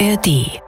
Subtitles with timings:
[0.00, 0.60] ARD.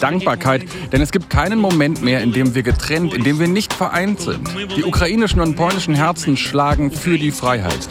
[0.00, 3.72] Dankbarkeit, denn es gibt keinen Moment mehr, in dem wir getrennt, in dem wir nicht
[3.72, 4.48] vereint sind.
[4.76, 7.88] Die ukrainischen und polnischen Herzen schlagen für die Freiheit.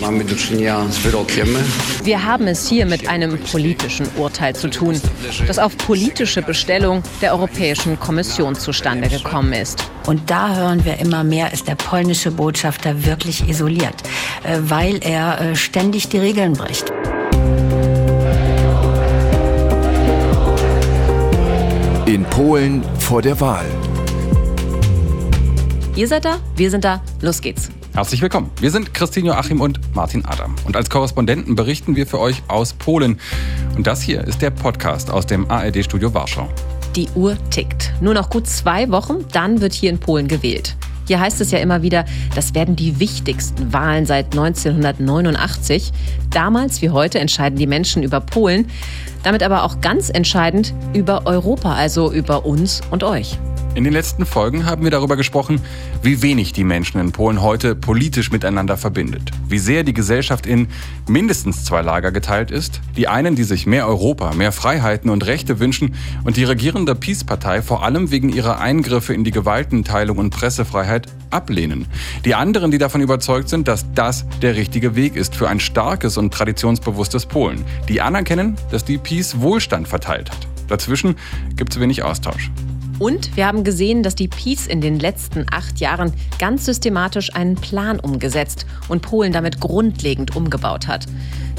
[2.03, 4.99] Wir haben es hier mit einem politischen Urteil zu tun,
[5.47, 9.89] das auf politische Bestellung der Europäischen Kommission zustande gekommen ist.
[10.05, 13.95] Und da hören wir immer mehr, ist der polnische Botschafter wirklich isoliert,
[14.43, 16.91] äh, weil er äh, ständig die Regeln bricht.
[22.09, 23.67] In Polen vor der Wahl.
[25.95, 27.69] Ihr seid da, wir sind da, los geht's.
[27.93, 28.49] Herzlich willkommen.
[28.59, 30.55] Wir sind Christine Joachim und Martin Adam.
[30.65, 33.19] Und als Korrespondenten berichten wir für euch aus Polen.
[33.77, 36.49] Und das hier ist der Podcast aus dem ARD-Studio Warschau.
[36.95, 37.93] Die Uhr tickt.
[38.01, 40.77] Nur noch gut zwei Wochen, dann wird hier in Polen gewählt.
[41.09, 42.05] Hier heißt es ja immer wieder,
[42.35, 45.91] das werden die wichtigsten Wahlen seit 1989.
[46.29, 48.67] Damals wie heute entscheiden die Menschen über Polen,
[49.23, 53.39] damit aber auch ganz entscheidend über Europa, also über uns und euch.
[53.79, 55.61] In den letzten Folgen haben wir darüber gesprochen,
[56.03, 59.31] wie wenig die Menschen in Polen heute politisch miteinander verbindet.
[59.47, 60.67] Wie sehr die Gesellschaft in
[61.07, 62.81] mindestens zwei Lager geteilt ist.
[62.97, 67.61] Die einen, die sich mehr Europa, mehr Freiheiten und Rechte wünschen und die regierende Peace-Partei
[67.61, 71.87] vor allem wegen ihrer Eingriffe in die Gewaltenteilung und Pressefreiheit ablehnen.
[72.25, 76.17] Die anderen, die davon überzeugt sind, dass das der richtige Weg ist für ein starkes
[76.17, 77.63] und traditionsbewusstes Polen.
[77.87, 80.47] Die anerkennen, dass die Peace Wohlstand verteilt hat.
[80.67, 81.15] Dazwischen
[81.55, 82.51] gibt es wenig Austausch.
[82.99, 87.55] Und wir haben gesehen, dass die Peace in den letzten acht Jahren ganz systematisch einen
[87.55, 91.05] Plan umgesetzt und Polen damit grundlegend umgebaut hat.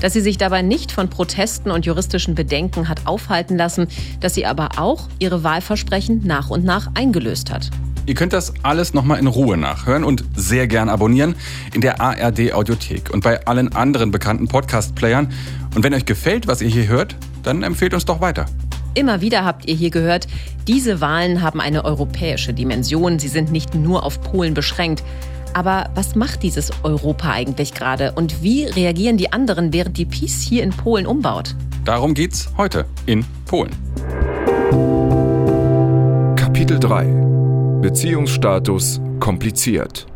[0.03, 3.89] Dass sie sich dabei nicht von Protesten und juristischen Bedenken hat aufhalten lassen,
[4.21, 7.71] dass sie aber auch ihre Wahlversprechen nach und nach eingelöst hat.
[8.05, 11.37] Ihr könnt das alles nochmal in Ruhe nachhören und sehr gern abonnieren
[11.73, 15.33] in der ARD Audiothek und bei allen anderen bekannten Podcast-Playern.
[15.75, 18.47] Und wenn euch gefällt, was ihr hier hört, dann empfehlt uns doch weiter.
[18.95, 20.27] Immer wieder habt ihr hier gehört,
[20.67, 23.19] diese Wahlen haben eine europäische Dimension.
[23.19, 25.05] Sie sind nicht nur auf Polen beschränkt.
[25.53, 28.13] Aber was macht dieses Europa eigentlich gerade?
[28.13, 31.55] Und wie reagieren die anderen, während die Peace hier in Polen umbaut?
[31.85, 33.71] Darum geht's heute in Polen.
[36.37, 37.05] Kapitel 3
[37.81, 40.07] Beziehungsstatus kompliziert.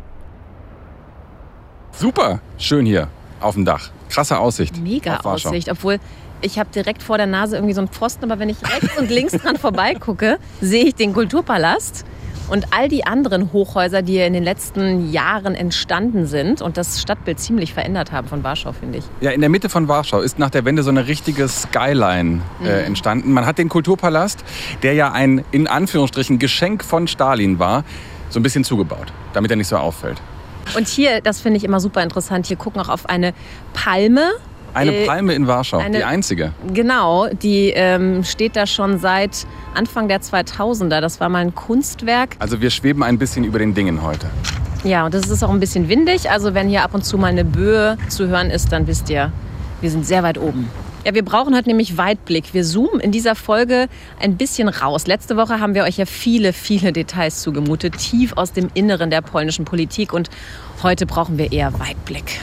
[1.93, 3.09] Super, schön hier
[3.41, 3.91] auf dem Dach.
[4.09, 4.77] Krasse Aussicht.
[4.77, 5.21] Mega.
[5.21, 5.99] Aussicht, obwohl
[6.45, 9.11] ich habe direkt vor der Nase irgendwie so einen Pfosten, aber wenn ich rechts und
[9.11, 12.05] links dran vorbeigucke, sehe ich den Kulturpalast
[12.49, 17.41] und all die anderen Hochhäuser, die in den letzten Jahren entstanden sind und das Stadtbild
[17.41, 19.05] ziemlich verändert haben von Warschau, finde ich.
[19.23, 22.85] Ja, in der Mitte von Warschau ist nach der Wende so eine richtige Skyline äh,
[22.85, 23.33] entstanden.
[23.33, 24.45] Man hat den Kulturpalast,
[24.83, 27.85] der ja ein in Anführungsstrichen Geschenk von Stalin war,
[28.29, 30.21] so ein bisschen zugebaut, damit er nicht so auffällt.
[30.77, 33.33] Und hier, das finde ich immer super interessant, hier gucken auch auf eine
[33.73, 34.33] Palme.
[34.75, 36.53] Eine Äh, Palme in Warschau, eine- die einzige.
[36.73, 41.01] Genau, die ähm, steht da schon seit Anfang der 2000er.
[41.01, 42.37] Das war mal ein Kunstwerk.
[42.41, 44.27] Also wir schweben ein bisschen über den Dingen heute.
[44.83, 46.31] Ja, und das ist auch ein bisschen windig.
[46.31, 49.33] Also wenn hier ab und zu mal eine Böe zu hören ist, dann wisst ihr,
[49.81, 50.69] wir sind sehr weit oben.
[51.07, 52.55] Ja, wir brauchen halt nämlich Weitblick.
[52.55, 53.89] Wir zoomen in dieser Folge
[54.21, 55.07] ein bisschen raus.
[55.07, 59.21] Letzte Woche haben wir euch ja viele, viele Details zugemutet, tief aus dem Inneren der
[59.21, 60.13] polnischen Politik.
[60.15, 60.31] Und
[60.83, 62.41] heute brauchen wir eher Weitblick.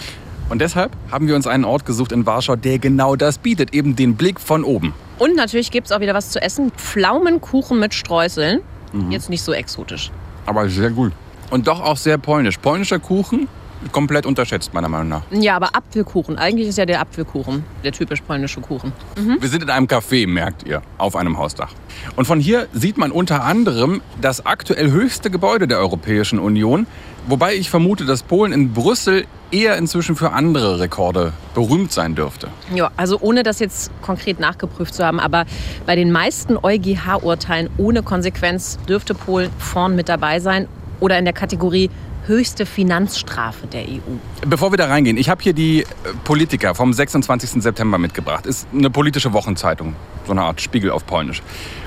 [0.49, 3.95] Und deshalb haben wir uns einen Ort gesucht in Warschau, der genau das bietet, eben
[3.95, 4.93] den Blick von oben.
[5.17, 6.71] Und natürlich gibt es auch wieder was zu essen.
[6.71, 8.61] Pflaumenkuchen mit Streuseln.
[9.09, 10.11] Jetzt nicht so exotisch.
[10.45, 11.13] Aber sehr gut.
[11.49, 12.57] Und doch auch sehr polnisch.
[12.57, 13.47] Polnischer Kuchen,
[13.91, 15.21] komplett unterschätzt meiner Meinung nach.
[15.31, 16.37] Ja, aber Apfelkuchen.
[16.37, 18.91] Eigentlich ist ja der Apfelkuchen der typisch polnische Kuchen.
[19.39, 21.73] Wir sind in einem Café, merkt ihr, auf einem Hausdach.
[22.15, 26.85] Und von hier sieht man unter anderem das aktuell höchste Gebäude der Europäischen Union.
[27.27, 32.47] Wobei ich vermute, dass Polen in Brüssel eher inzwischen für andere Rekorde berühmt sein dürfte.
[32.73, 35.45] Ja, also ohne das jetzt konkret nachgeprüft zu haben, aber
[35.85, 40.67] bei den meisten EuGH-Urteilen ohne Konsequenz dürfte Polen vorn mit dabei sein
[40.99, 41.89] oder in der Kategorie
[42.27, 44.45] höchste Finanzstrafe der EU.
[44.47, 45.85] Bevor wir da reingehen, ich habe hier die äh,
[46.23, 47.61] Politiker vom 26.
[47.63, 48.45] September mitgebracht.
[48.45, 49.95] Ist eine politische Wochenzeitung,
[50.25, 51.41] so eine Art Spiegel auf Polnisch.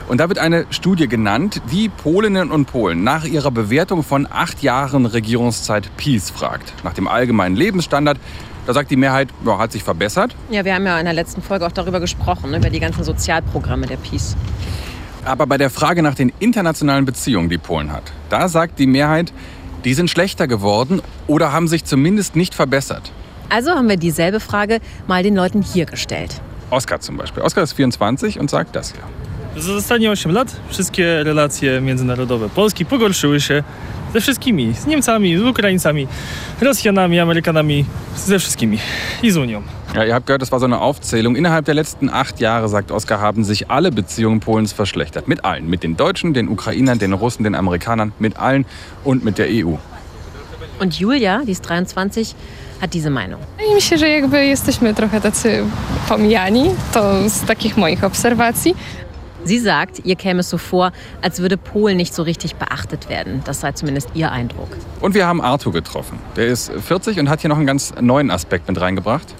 [0.08, 4.62] Und da wird eine Studie genannt, die Polinnen und Polen nach ihrer Bewertung von acht
[4.62, 6.72] Jahren Regierungszeit Peace fragt.
[6.84, 8.18] Nach dem allgemeinen Lebensstandard.
[8.66, 10.34] Da sagt die Mehrheit, ja, hat sich verbessert.
[10.50, 13.04] Ja, wir haben ja in der letzten Folge auch darüber gesprochen, ne, über die ganzen
[13.04, 14.36] Sozialprogramme der Peace.
[15.24, 19.32] Aber bei der Frage nach den internationalen Beziehungen, die Polen hat, da sagt die Mehrheit,
[19.84, 23.12] die sind schlechter geworden oder haben sich zumindest nicht verbessert.
[23.50, 26.40] Also haben wir dieselbe Frage mal den Leuten hier gestellt.
[26.70, 27.42] Oskar zum Beispiel.
[27.42, 29.02] Oskar ist 24 und sagt das hier.
[29.56, 33.62] Za ostatnie 8 lat wszystkie relacje międzynarodowe Polski pogorszyły się
[34.12, 34.74] ze wszystkimi.
[34.74, 36.06] Z Niemcami, z Ukraińcami,
[36.60, 37.84] Rosjanami, Amerykanami,
[38.16, 38.78] ze wszystkimi.
[39.22, 39.62] I z Unią.
[39.94, 41.36] Ja, ihr habt gehört, das war so eine Aufzählung.
[41.36, 45.28] Innerhalb der letzten acht Jahre, sagt Oskar, haben sich alle Beziehungen Polens verschlechtert.
[45.28, 45.70] Mit allen.
[45.70, 48.64] Mit den Deutschen, den Ukrainern, den Russen, den Amerikanern, mit allen
[49.04, 49.76] und mit der EU.
[50.80, 52.34] Und Julia, die ist 23,
[52.80, 53.40] hat diese Meinung.
[53.56, 55.64] Wydaje mi się, że jakby jesteśmy trochę tacy
[56.08, 58.74] pomijani, to z takich moich obserwacji.
[59.44, 60.93] Sie sagt, ihr käme es so vor,
[61.23, 63.43] als würde Polen nicht so richtig beachtet werden.
[63.44, 64.69] Das sei zumindest ihr Eindruck.
[65.00, 66.19] Und wir haben Arthur getroffen.
[66.37, 69.35] Der ist 40 und hat hier noch einen ganz neuen Aspekt mit reingebracht.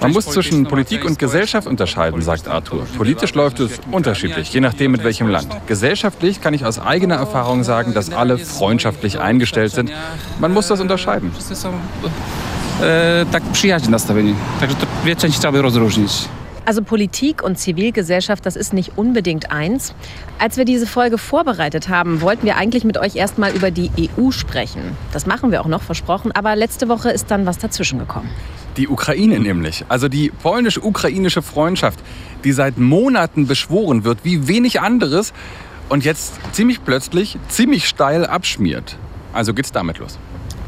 [0.00, 2.86] Man muss zwischen Politik und Gesellschaft unterscheiden, sagt Arthur.
[2.96, 5.48] Politisch läuft es unterschiedlich, je nachdem mit welchem Land.
[5.66, 9.90] Gesellschaftlich kann ich aus eigener Erfahrung sagen, dass alle freundschaftlich eingestellt sind.
[10.38, 11.32] Man muss das unterscheiden.
[12.80, 14.34] E, tak przyjaźnie nastawieni.
[14.60, 16.28] Także to dwie części trzeba by rozróżnić.
[16.68, 19.94] Also Politik und Zivilgesellschaft, das ist nicht unbedingt eins.
[20.38, 24.30] Als wir diese Folge vorbereitet haben, wollten wir eigentlich mit euch erstmal über die EU
[24.32, 24.82] sprechen.
[25.10, 26.30] Das machen wir auch noch, versprochen.
[26.32, 28.28] Aber letzte Woche ist dann was dazwischen gekommen.
[28.76, 32.00] Die Ukraine nämlich, also die polnisch-ukrainische Freundschaft,
[32.44, 35.32] die seit Monaten beschworen wird, wie wenig anderes
[35.88, 38.98] und jetzt ziemlich plötzlich, ziemlich steil abschmiert.
[39.32, 40.18] Also geht's damit los.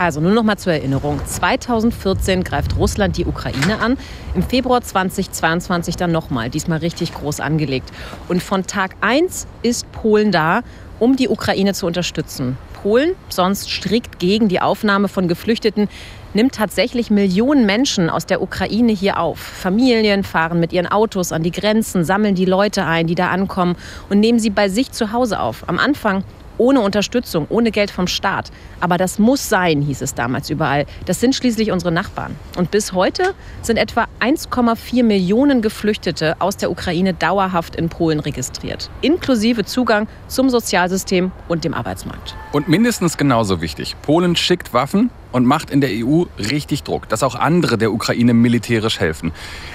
[0.00, 1.20] Also nur noch mal zur Erinnerung.
[1.26, 3.98] 2014 greift Russland die Ukraine an.
[4.34, 7.90] Im Februar 2022 dann nochmal, diesmal richtig groß angelegt.
[8.26, 10.62] Und von Tag 1 ist Polen da,
[11.00, 12.56] um die Ukraine zu unterstützen.
[12.82, 15.90] Polen, sonst strikt gegen die Aufnahme von Geflüchteten,
[16.32, 19.38] nimmt tatsächlich Millionen Menschen aus der Ukraine hier auf.
[19.38, 23.76] Familien fahren mit ihren Autos an die Grenzen, sammeln die Leute ein, die da ankommen
[24.08, 25.68] und nehmen sie bei sich zu Hause auf.
[25.68, 26.24] Am Anfang
[26.60, 28.52] ohne Unterstützung, ohne Geld vom Staat.
[28.80, 30.86] Aber das muss sein, hieß es damals überall.
[31.06, 32.36] Das sind schließlich unsere Nachbarn.
[32.56, 38.90] Und bis heute sind etwa 1,4 Millionen Geflüchtete aus der Ukraine dauerhaft in Polen registriert.
[39.00, 42.36] Inklusive Zugang zum Sozialsystem und dem Arbeitsmarkt.
[42.52, 47.22] Und mindestens genauso wichtig, Polen schickt Waffen und macht in der EU richtig Druck, dass
[47.22, 49.32] auch andere der Ukraine militärisch helfen.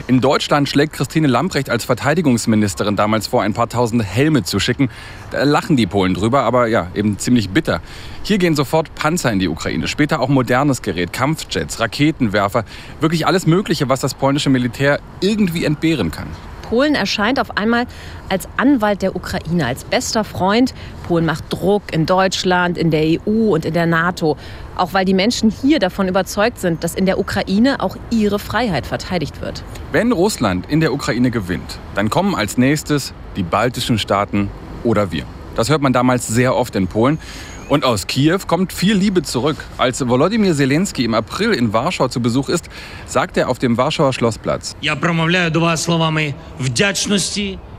[0.08, 4.90] In Deutschland schlägt Christine Lambrecht als Verteidigungsministerin damals vor, ein paar tausend Helme zu schicken.
[5.32, 7.82] Da lachen die Polen drüber, aber ja, eben ziemlich bitter.
[8.24, 12.66] Hier gehen sofort Panzer in die Ukraine, später auch modernes Gerät, Kampfjets, Raketenwerfer,
[13.00, 16.28] wirklich alles Mögliche, was das polnische Militär irgendwie entbehren kann.
[16.70, 17.86] Polen erscheint auf einmal
[18.28, 20.74] als Anwalt der Ukraine, als bester Freund.
[21.08, 24.38] Polen macht Druck in Deutschland, in der EU und in der NATO.
[24.76, 28.86] Auch weil die Menschen hier davon überzeugt sind, dass in der Ukraine auch ihre Freiheit
[28.86, 29.64] verteidigt wird.
[29.92, 34.50] Wenn Russland in der Ukraine gewinnt, dann kommen als nächstes die baltischen Staaten
[34.84, 35.24] oder wir.
[35.56, 37.18] Das hört man damals sehr oft in Polen.
[37.68, 39.58] Und aus Kiew kommt viel Liebe zurück.
[39.78, 42.70] Als Volodymyr Zelensky im April in Warschau zu Besuch ist,
[43.08, 44.76] sagt er auf dem Warschauer Schlossplatz: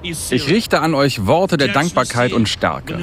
[0.03, 2.99] Ich richte an euch Worte der Dankbarkeit und Stärke.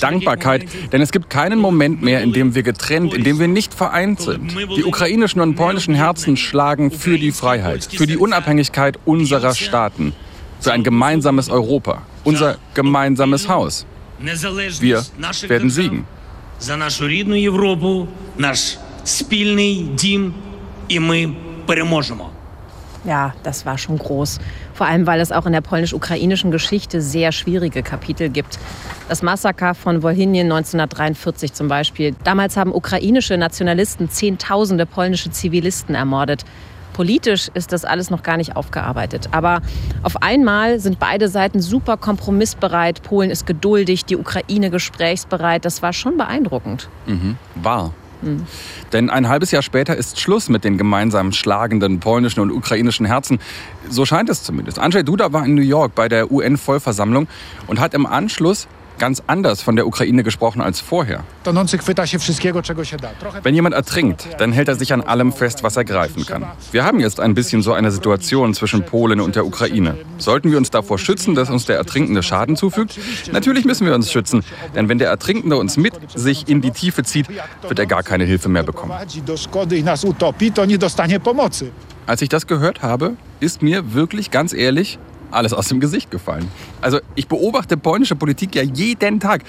[0.00, 3.74] Dankbarkeit, denn es gibt keinen Moment mehr, in dem wir getrennt, in dem wir nicht
[3.74, 4.54] vereint sind.
[4.76, 10.12] Die ukrainischen und polnischen Herzen schlagen für die Freiheit, für die Unabhängigkeit unserer Staaten,
[10.60, 13.86] für ein gemeinsames Europa, unser gemeinsames Haus.
[14.20, 15.04] Wir
[15.48, 16.06] werden siegen
[16.59, 18.07] за нашу рідну Європу,
[18.37, 20.33] наш спільний дім,
[20.87, 21.35] і ми
[21.65, 22.29] переможемо.
[23.05, 24.39] Ja, das war schon groß.
[24.73, 28.57] Vor allem, weil es auch in der polnisch-ukrainischen Geschichte sehr schwierige Kapitel gibt.
[29.09, 32.15] Das Massaker von Wolhynien 1943 zum Beispiel.
[32.23, 36.45] Damals haben ukrainische Nationalisten Zehntausende polnische Zivilisten ermordet.
[36.98, 39.28] Politisch ist das alles noch gar nicht aufgearbeitet.
[39.30, 39.62] Aber
[40.02, 43.04] auf einmal sind beide Seiten super kompromissbereit.
[43.04, 45.64] Polen ist geduldig, die Ukraine gesprächsbereit.
[45.64, 46.88] Das war schon beeindruckend.
[47.54, 47.92] War.
[48.92, 53.38] Denn ein halbes Jahr später ist Schluss mit den gemeinsam schlagenden polnischen und ukrainischen Herzen.
[53.88, 54.80] So scheint es zumindest.
[54.80, 57.28] Andrzej Duda war in New York bei der UN-Vollversammlung
[57.68, 58.66] und hat im Anschluss
[58.98, 61.24] ganz anders von der Ukraine gesprochen als vorher.
[63.42, 66.46] Wenn jemand ertrinkt, dann hält er sich an allem fest, was er greifen kann.
[66.72, 69.96] Wir haben jetzt ein bisschen so eine Situation zwischen Polen und der Ukraine.
[70.18, 72.98] Sollten wir uns davor schützen, dass uns der Ertrinkende Schaden zufügt?
[73.32, 77.02] Natürlich müssen wir uns schützen, denn wenn der Ertrinkende uns mit sich in die Tiefe
[77.02, 78.92] zieht, wird er gar keine Hilfe mehr bekommen.
[78.92, 79.14] Als
[82.22, 84.98] ich das gehört habe, ist mir wirklich ganz ehrlich
[85.30, 86.48] alles aus dem Gesicht gefallen.
[86.80, 89.42] Also ich beobachte polnische Politik ja jeden Tag.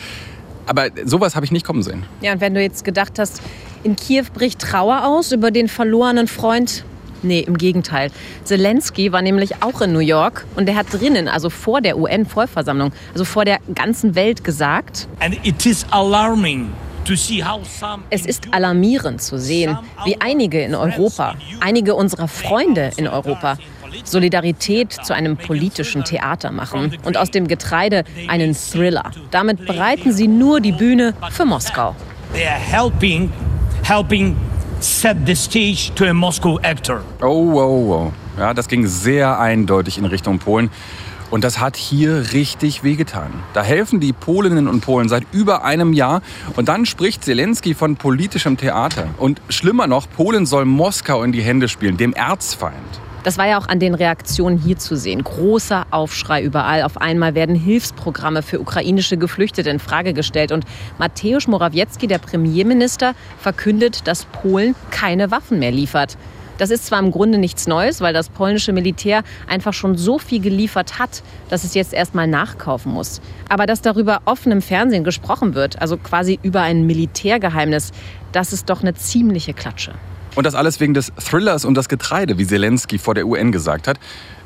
[0.66, 2.04] Aber sowas habe ich nicht kommen sehen.
[2.22, 3.42] Ja, und wenn du jetzt gedacht hast,
[3.84, 6.84] in Kiew bricht Trauer aus über den verlorenen Freund.
[7.22, 8.12] Nee, im Gegenteil.
[8.46, 12.94] Zelensky war nämlich auch in New York und der hat drinnen, also vor der UN-Vollversammlung,
[13.12, 16.70] also vor der ganzen Welt gesagt, And it is alarming
[17.06, 22.28] to see how some es ist alarmierend zu sehen, wie einige in Europa, einige unserer
[22.28, 23.58] Freunde in Europa,
[24.04, 29.12] Solidarität zu einem politischen Theater machen und aus dem Getreide einen Thriller.
[29.32, 31.96] Damit bereiten sie nur die Bühne für Moskau.
[32.34, 33.32] they are helping
[33.84, 34.36] helping
[34.80, 37.02] set the stage to a Moscow actor.
[37.22, 38.14] Oh, oh, oh.
[38.38, 40.70] Ja, das ging sehr eindeutig in Richtung Polen.
[41.32, 43.32] Und das hat hier richtig wehgetan.
[43.54, 46.22] Da helfen die Polinnen und Polen seit über einem Jahr.
[46.56, 49.08] Und dann spricht Zelensky von politischem Theater.
[49.18, 52.74] Und schlimmer noch, Polen soll Moskau in die Hände spielen, dem Erzfeind.
[53.24, 55.24] Das war ja auch an den Reaktionen hier zu sehen.
[55.24, 56.84] Großer Aufschrei überall.
[56.84, 60.52] Auf einmal werden Hilfsprogramme für ukrainische Geflüchtete in Frage gestellt.
[60.54, 60.66] Und
[60.98, 66.18] Mateusz Morawiecki, der Premierminister, verkündet, dass Polen keine Waffen mehr liefert.
[66.58, 70.42] Das ist zwar im Grunde nichts Neues, weil das polnische Militär einfach schon so viel
[70.42, 73.22] geliefert hat, dass es jetzt erstmal nachkaufen muss.
[73.48, 77.92] Aber dass darüber offen im Fernsehen gesprochen wird, also quasi über ein Militärgeheimnis,
[78.34, 79.94] das ist doch eine ziemliche Klatsche.
[80.36, 83.88] Und das alles wegen des Thrillers um das Getreide, wie Zelensky vor der UN gesagt
[83.88, 84.00] hat.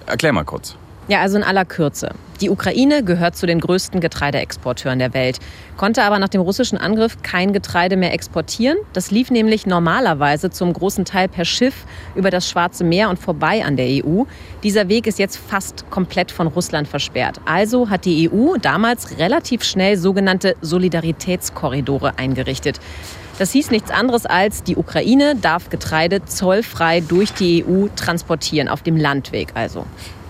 [0.05, 0.75] Erklär mal kurz.
[1.09, 2.11] Ja, also in aller Kürze.
[2.39, 5.39] Die Ukraine gehört zu den größten Getreideexporteuren der Welt,
[5.75, 8.77] konnte aber nach dem russischen Angriff kein Getreide mehr exportieren.
[8.93, 11.85] Das lief nämlich normalerweise zum großen Teil per Schiff
[12.15, 14.23] über das Schwarze Meer und vorbei an der EU.
[14.63, 17.39] Dieser Weg ist jetzt fast komplett von Russland versperrt.
[17.45, 22.79] Also hat die EU damals relativ schnell sogenannte Solidaritätskorridore eingerichtet.
[23.39, 28.83] Das hieß nichts anderes als, die Ukraine darf Getreide zollfrei durch die EU transportieren, auf
[28.83, 29.85] dem Landweg also.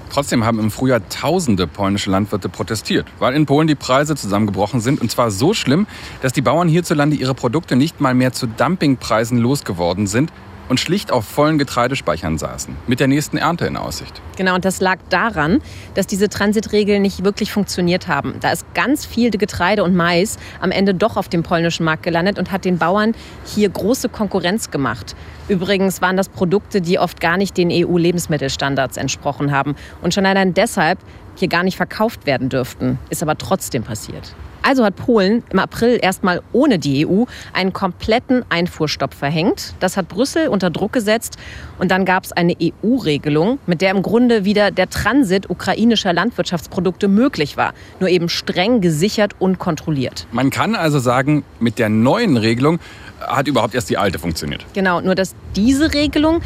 [0.10, 5.02] Trotzdem haben im Frühjahr tausende polnische Landwirte protestiert, weil in Polen die Preise zusammengebrochen sind.
[5.02, 5.88] Und zwar so schlimm,
[6.22, 10.32] dass die Bauern hierzulande ihre Produkte nicht mal mehr zu Dumpingpreisen losgeworden sind,
[10.74, 14.24] und schlicht auf vollen Getreidespeichern saßen, mit der nächsten Ernte in Aussicht.
[14.38, 15.62] Genau, und das lag daran,
[15.94, 18.38] dass diese Transitregeln nicht wirklich funktioniert haben.
[18.40, 22.40] Da ist ganz viel Getreide und Mais am Ende doch auf dem polnischen Markt gelandet
[22.40, 23.14] und hat den Bauern
[23.46, 25.16] hier große Konkurrenz gemacht.
[25.48, 30.56] Übrigens waren das Produkte, die oft gar nicht den EU-Lebensmittelstandards entsprochen haben und schon allein
[30.56, 30.98] deshalb
[31.36, 32.98] hier gar nicht verkauft werden dürften.
[33.12, 34.34] Ist aber trotzdem passiert.
[34.64, 39.76] Also hat Polen im April erstmal ohne die EU einen kompletten Einfuhrstopp verhängt.
[39.80, 41.38] Das hat Brüssel unter Druck gesetzt.
[41.78, 47.08] Und dann gab es eine EU-Regelung, mit der im Grunde wieder der Transit ukrainischer Landwirtschaftsprodukte
[47.08, 47.74] möglich war.
[48.00, 50.28] Nur eben streng gesichert und kontrolliert.
[50.32, 52.80] Man kann also sagen, mit der neuen Regelung
[53.20, 54.66] hat überhaupt erst die alte funktioniert.
[54.74, 56.42] Genau, nur dass diese Regelung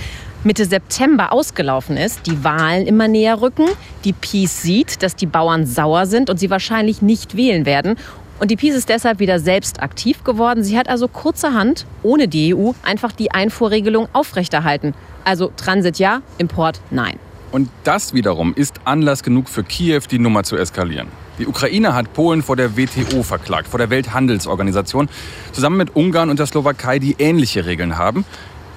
[0.47, 3.65] Mitte September ausgelaufen ist, die Wahlen immer näher rücken,
[4.05, 7.97] die Peace sieht, dass die Bauern sauer sind und sie wahrscheinlich nicht wählen werden.
[8.39, 10.63] Und die Peace ist deshalb wieder selbst aktiv geworden.
[10.63, 14.93] Sie hat also kurzerhand, ohne die EU, einfach die Einfuhrregelung aufrechterhalten.
[15.25, 17.19] Also Transit ja, Import nein.
[17.51, 21.09] Und das wiederum ist Anlass genug für Kiew, die Nummer zu eskalieren.
[21.39, 25.09] Die Ukraine hat Polen vor der WTO verklagt, vor der Welthandelsorganisation,
[25.51, 28.23] zusammen mit Ungarn und der Slowakei, die ähnliche Regeln haben.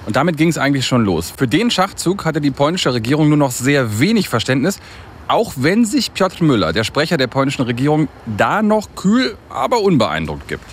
[0.05, 1.33] Und damit ging es eigentlich schon los.
[1.35, 4.79] Für den Schachzug hatte die polnische Regierung nur noch sehr wenig Verständnis,
[5.27, 10.47] auch wenn sich Piotr Müller, der Sprecher der polnischen Regierung, da noch kühl, aber unbeeindruckt
[10.47, 10.65] gibt.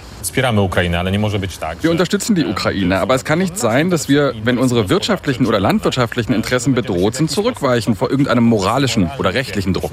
[1.84, 5.60] Wir unterstützen die Ukraine, aber es kann nicht sein, dass wir, wenn unsere wirtschaftlichen oder
[5.60, 9.92] landwirtschaftlichen Interessen bedroht sind, zurückweichen vor irgendeinem moralischen oder rechtlichen Druck.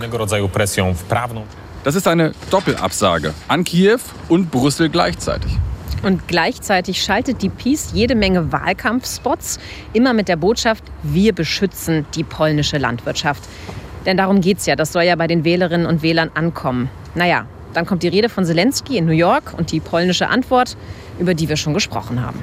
[1.83, 5.51] Das ist eine Doppelabsage an Kiew und Brüssel gleichzeitig.
[6.05, 9.59] Und gleichzeitig schaltet die Peace jede Menge Wahlkampfspots,
[9.91, 13.41] immer mit der Botschaft, wir beschützen die polnische Landwirtschaft.
[14.05, 16.91] Denn darum geht es ja, das soll ja bei den Wählerinnen und Wählern ankommen.
[17.15, 20.77] Naja, dann kommt die Rede von Zelensky in New York und die polnische Antwort,
[21.17, 22.39] über die wir schon gesprochen haben.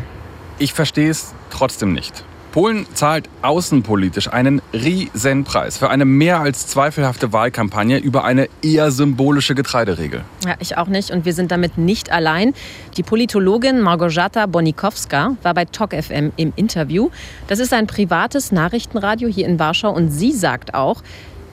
[0.59, 2.25] Ich verstehe es trotzdem nicht.
[2.53, 9.55] Polen zahlt außenpolitisch einen Riesenpreis für eine mehr als zweifelhafte Wahlkampagne über eine eher symbolische
[9.55, 10.21] Getreideregel.
[10.47, 11.11] Ja, ich auch nicht.
[11.11, 12.53] Und wir sind damit nicht allein.
[12.99, 17.09] Die Politologin Margorzata Bonikowska war bei Tok FM im Interview.
[17.47, 19.91] Das ist ein privates Nachrichtenradio hier in Warschau.
[19.91, 21.03] Und sie sagt auch,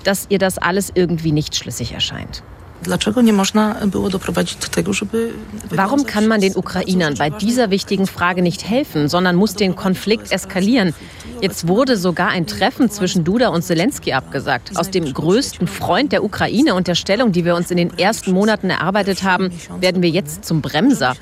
[0.04, 2.44] dass ihr das alles irgendwie nicht schlüssig erscheint.
[5.70, 10.32] Warum kann man den Ukrainern bei dieser wichtigen Frage nicht helfen, sondern muss den Konflikt
[10.32, 10.94] eskalieren?
[11.42, 14.72] Jetzt wurde sogar ein Treffen zwischen Duda und Zelensky abgesagt.
[14.76, 18.32] Aus dem größten Freund der Ukraine und der Stellung, die wir uns in den ersten
[18.32, 21.16] Monaten erarbeitet haben, werden wir jetzt zum Bremser.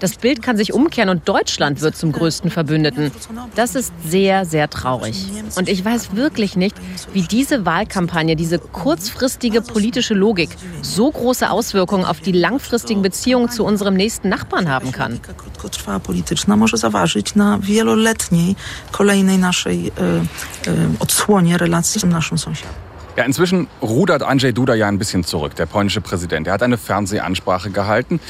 [0.00, 3.10] Das Bild kann sich umkehren und Deutschland wird zum größten Verbündeten.
[3.54, 5.26] Das ist sehr, sehr traurig.
[5.56, 6.76] Und ich weiß wirklich nicht,
[7.12, 10.50] wie diese Wahlkampagne, diese kurzfristige politische Logik
[10.98, 15.20] so große Auswirkungen auf die langfristigen Beziehungen zu unserem nächsten Nachbarn haben kann.
[22.10, 22.88] naszym sąsiadem.
[23.16, 26.46] Ja, inzwischen rudert Andrzej Duda ja ein bisschen zurück, der polnische Präsident.
[26.46, 28.20] Er hat eine Fernsehansprache gehalten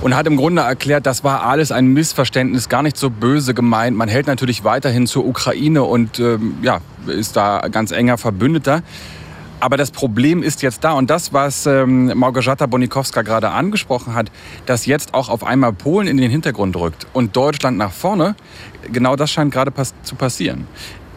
[0.00, 3.96] und hat im Grunde erklärt, das war alles ein Missverständnis, gar nicht so böse gemeint.
[3.96, 8.82] Man hält natürlich weiterhin zur Ukraine und ähm, ja, ist da ganz enger Verbündeter.
[9.60, 14.30] Aber das Problem ist jetzt da und das, was ähm, Małgorzata Bonikowska gerade angesprochen hat,
[14.66, 18.36] dass jetzt auch auf einmal Polen in den Hintergrund rückt und Deutschland nach vorne,
[18.92, 20.66] genau das scheint gerade pass zu passieren.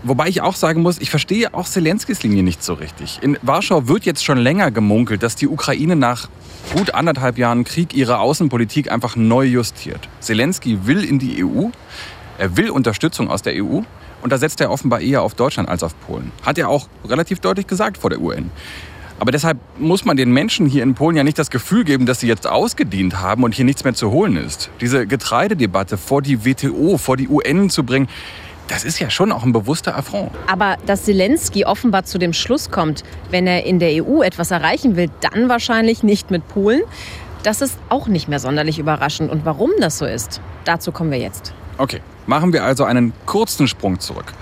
[0.03, 3.19] Wobei ich auch sagen muss, ich verstehe auch Zelenskis Linie nicht so richtig.
[3.21, 6.29] In Warschau wird jetzt schon länger gemunkelt, dass die Ukraine nach
[6.73, 10.07] gut anderthalb Jahren Krieg ihre Außenpolitik einfach neu justiert.
[10.19, 11.69] Zelensky will in die EU,
[12.37, 13.81] er will Unterstützung aus der EU
[14.21, 16.31] und da setzt er offenbar eher auf Deutschland als auf Polen.
[16.43, 18.51] Hat er auch relativ deutlich gesagt vor der UN.
[19.19, 22.19] Aber deshalb muss man den Menschen hier in Polen ja nicht das Gefühl geben, dass
[22.19, 24.69] sie jetzt ausgedient haben und hier nichts mehr zu holen ist.
[24.79, 28.07] Diese Getreidedebatte vor die WTO, vor die UN zu bringen,
[28.67, 30.31] das ist ja schon auch ein bewusster Affront.
[30.45, 34.95] Aber dass Zelensky offenbar zu dem Schluss kommt, wenn er in der EU etwas erreichen
[34.95, 36.81] will, dann wahrscheinlich nicht mit Polen,
[37.43, 39.31] das ist auch nicht mehr sonderlich überraschend.
[39.31, 41.53] Und warum das so ist, dazu kommen wir jetzt.
[41.77, 44.33] Okay, machen wir also einen kurzen Sprung zurück.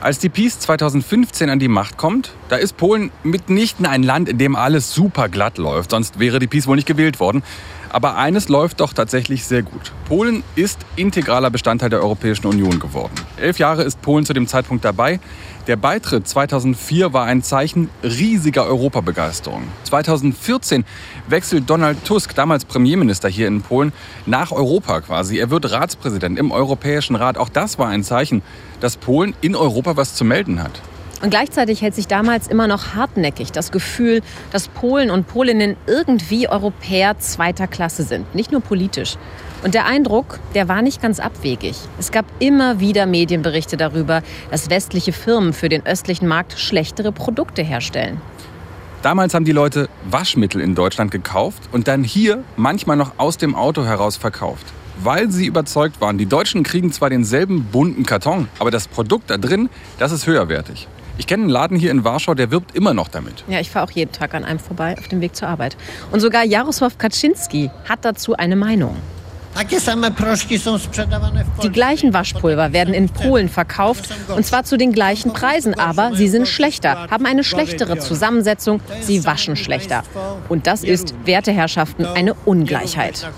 [0.00, 4.36] Als die Peace 2015 an die Macht kommt, da ist Polen mitnichten ein Land, in
[4.36, 7.42] dem alles super glatt läuft, sonst wäre die Peace wohl nicht gewählt worden.
[7.88, 9.92] Aber eines läuft doch tatsächlich sehr gut.
[10.06, 13.14] Polen ist integraler Bestandteil der Europäischen Union geworden.
[13.38, 15.20] Elf Jahre ist Polen zu dem Zeitpunkt dabei.
[15.66, 19.62] Der Beitritt 2004 war ein Zeichen riesiger Europabegeisterung.
[19.84, 20.84] 2014
[21.26, 23.94] wechselt Donald Tusk, damals Premierminister hier in Polen,
[24.26, 25.38] nach Europa quasi.
[25.38, 27.38] Er wird Ratspräsident im Europäischen Rat.
[27.38, 28.42] Auch das war ein Zeichen,
[28.80, 30.82] dass Polen in Europa was zu melden hat.
[31.22, 36.46] Und gleichzeitig hält sich damals immer noch hartnäckig das Gefühl, dass Polen und Polinnen irgendwie
[36.46, 39.16] Europäer zweiter Klasse sind, nicht nur politisch.
[39.64, 41.74] Und der Eindruck, der war nicht ganz abwegig.
[41.98, 47.62] Es gab immer wieder Medienberichte darüber, dass westliche Firmen für den östlichen Markt schlechtere Produkte
[47.62, 48.20] herstellen.
[49.00, 53.54] Damals haben die Leute Waschmittel in Deutschland gekauft und dann hier manchmal noch aus dem
[53.54, 54.66] Auto heraus verkauft.
[55.02, 59.38] Weil sie überzeugt waren, die Deutschen kriegen zwar denselben bunten Karton, aber das Produkt da
[59.38, 60.88] drin, das ist höherwertig.
[61.16, 63.44] Ich kenne einen Laden hier in Warschau, der wirbt immer noch damit.
[63.48, 65.76] Ja, ich fahre auch jeden Tag an einem vorbei auf dem Weg zur Arbeit.
[66.10, 68.96] Und sogar Jarosław Kaczynski hat dazu eine Meinung.
[71.62, 76.28] Die gleichen Waschpulver werden in Polen verkauft und zwar zu den gleichen Preisen, aber sie
[76.28, 80.02] sind schlechter, haben eine schlechtere Zusammensetzung, sie waschen schlechter.
[80.48, 83.28] Und das ist, Werteherrschaften, eine Ungleichheit.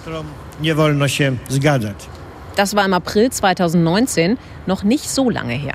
[2.57, 5.75] Das war im April 2019, noch nicht so lange her.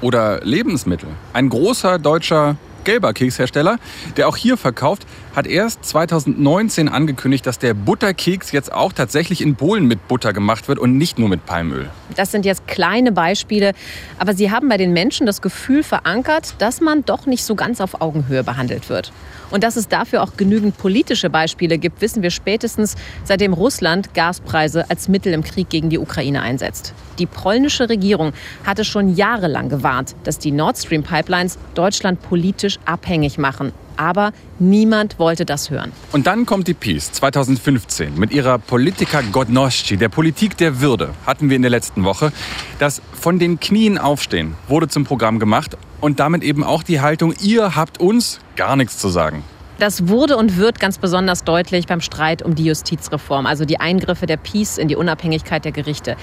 [0.00, 1.08] Oder Lebensmittel.
[1.34, 3.78] Ein großer deutscher gelber Kekshersteller,
[4.16, 9.56] der auch hier verkauft, hat erst 2019 angekündigt, dass der Butterkeks jetzt auch tatsächlich in
[9.56, 11.90] Polen mit Butter gemacht wird und nicht nur mit Palmöl.
[12.16, 13.72] Das sind jetzt kleine Beispiele,
[14.18, 17.80] aber sie haben bei den Menschen das Gefühl verankert, dass man doch nicht so ganz
[17.80, 19.12] auf Augenhöhe behandelt wird.
[19.50, 24.88] Und dass es dafür auch genügend politische Beispiele gibt, wissen wir spätestens, seitdem Russland Gaspreise
[24.90, 26.94] als Mittel im Krieg gegen die Ukraine einsetzt.
[27.18, 28.32] Die polnische Regierung
[28.64, 33.72] hatte schon jahrelang gewarnt, dass die Nord Stream Pipelines Deutschland politisch abhängig machen.
[33.96, 35.92] Aber niemand wollte das hören.
[36.12, 41.48] Und dann kommt die Peace 2015 mit ihrer Politika Godności, der Politik der Würde, hatten
[41.48, 42.32] wir in der letzten Woche.
[42.78, 47.34] Das von den Knien aufstehen wurde zum Programm gemacht und damit eben auch die Haltung,
[47.40, 49.42] ihr habt uns gar nichts zu sagen.
[49.78, 54.26] Das wurde und wird ganz besonders deutlich beim Streit um die Justizreform, also die Eingriffe
[54.26, 56.16] der Peace in die Unabhängigkeit der Gerichte.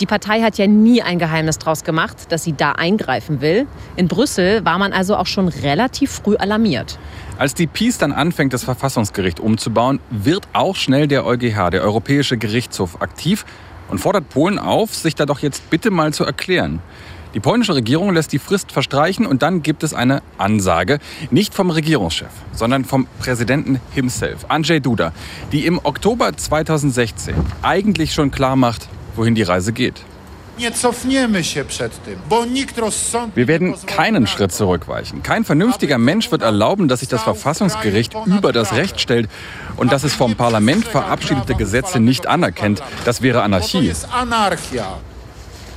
[0.00, 3.66] Die Partei hat ja nie ein Geheimnis daraus gemacht, dass sie da eingreifen will.
[3.96, 6.98] In Brüssel war man also auch schon relativ früh alarmiert.
[7.38, 12.36] Als die Peace dann anfängt, das Verfassungsgericht umzubauen, wird auch schnell der EuGH, der Europäische
[12.36, 13.46] Gerichtshof, aktiv
[13.88, 16.80] und fordert Polen auf, sich da doch jetzt bitte mal zu erklären.
[17.34, 20.98] Die polnische Regierung lässt die Frist verstreichen und dann gibt es eine Ansage,
[21.30, 25.12] nicht vom Regierungschef, sondern vom Präsidenten himself, Andrzej Duda,
[25.52, 30.02] die im Oktober 2016 eigentlich schon klar macht, wohin die Reise geht.
[30.56, 30.72] Wir
[33.46, 35.22] werden keinen Schritt zurückweichen.
[35.22, 39.28] Kein vernünftiger Mensch wird erlauben, dass sich das Verfassungsgericht über das Recht stellt
[39.76, 42.82] und dass es vom Parlament verabschiedete Gesetze nicht anerkennt.
[43.04, 43.92] Das wäre Anarchie.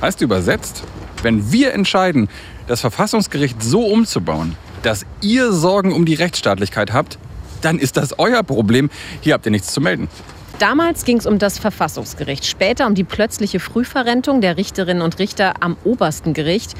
[0.00, 0.82] Heißt übersetzt,
[1.22, 2.28] wenn wir entscheiden,
[2.66, 7.18] das Verfassungsgericht so umzubauen, dass ihr Sorgen um die Rechtsstaatlichkeit habt,
[7.60, 8.90] dann ist das euer Problem.
[9.20, 10.08] Hier habt ihr nichts zu melden.
[10.58, 15.54] Damals ging es um das Verfassungsgericht, später um die plötzliche Frühverrentung der Richterinnen und Richter
[15.60, 16.74] am obersten Gericht.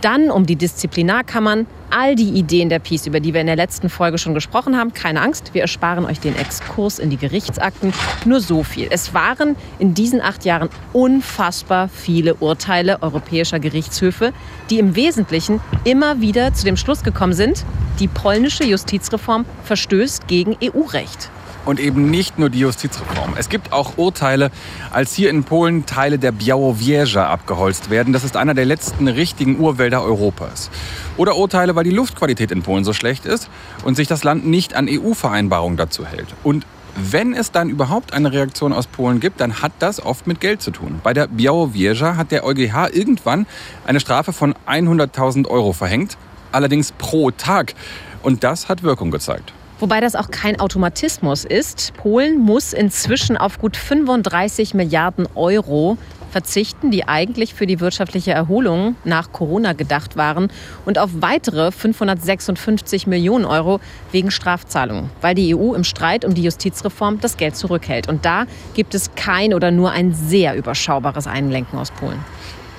[0.00, 3.88] Dann um die Disziplinarkammern, all die Ideen der Peace, über die wir in der letzten
[3.88, 4.92] Folge schon gesprochen haben.
[4.92, 7.92] Keine Angst, wir ersparen euch den Exkurs in die Gerichtsakten.
[8.24, 8.88] Nur so viel.
[8.90, 14.32] Es waren in diesen acht Jahren unfassbar viele Urteile europäischer Gerichtshöfe,
[14.70, 17.64] die im Wesentlichen immer wieder zu dem Schluss gekommen sind,
[17.98, 21.30] die polnische Justizreform verstößt gegen EU-Recht.
[21.68, 23.34] Und eben nicht nur die Justizreform.
[23.36, 24.50] Es gibt auch Urteile,
[24.90, 28.14] als hier in Polen Teile der Białowieża abgeholzt werden.
[28.14, 30.70] Das ist einer der letzten richtigen Urwälder Europas.
[31.18, 33.50] Oder Urteile, weil die Luftqualität in Polen so schlecht ist
[33.84, 36.28] und sich das Land nicht an EU-Vereinbarungen dazu hält.
[36.42, 36.64] Und
[36.96, 40.62] wenn es dann überhaupt eine Reaktion aus Polen gibt, dann hat das oft mit Geld
[40.62, 41.00] zu tun.
[41.02, 43.44] Bei der Białowieża hat der EuGH irgendwann
[43.86, 46.16] eine Strafe von 100.000 Euro verhängt,
[46.50, 47.74] allerdings pro Tag.
[48.22, 49.52] Und das hat Wirkung gezeigt.
[49.80, 51.92] Wobei das auch kein Automatismus ist.
[51.94, 55.96] Polen muss inzwischen auf gut 35 Milliarden Euro
[56.30, 60.48] verzichten, die eigentlich für die wirtschaftliche Erholung nach Corona gedacht waren,
[60.84, 63.80] und auf weitere 556 Millionen Euro
[64.12, 68.08] wegen Strafzahlungen, weil die EU im Streit um die Justizreform das Geld zurückhält.
[68.08, 72.18] Und da gibt es kein oder nur ein sehr überschaubares Einlenken aus Polen.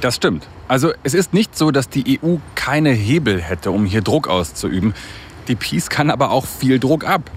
[0.01, 0.47] Das stimmt.
[0.67, 4.93] Also es ist nicht so, dass die EU keine Hebel hätte, um hier Druck auszuüben.
[5.49, 7.29] Die Peace kann aber auch viel Druck ab.